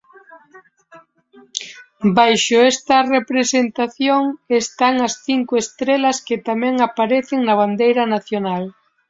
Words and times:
Baixo 2.17 2.57
esta 2.73 2.97
representación 3.15 4.23
están 4.61 4.95
as 5.07 5.13
cinco 5.27 5.53
estrelas 5.63 6.17
que 6.27 6.37
tamén 6.49 6.75
aparecen 6.87 7.39
na 7.43 7.55
bandeira 7.61 8.03
nacional. 8.15 8.63